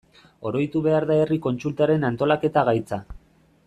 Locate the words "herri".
1.25-1.39